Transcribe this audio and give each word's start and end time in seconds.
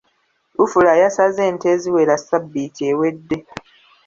Lufula 0.57 0.93
yasaze 1.01 1.39
ente 1.49 1.65
eziwera 1.75 2.15
ssabbiiti 2.21 2.81
ewedde. 2.91 3.37